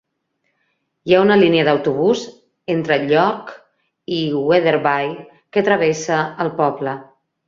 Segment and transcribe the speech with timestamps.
[1.09, 2.23] Hi ha una línia d'autobús
[2.75, 3.51] entre York
[4.21, 4.21] i
[4.53, 5.13] Wetherby
[5.59, 6.95] que travessa el poble.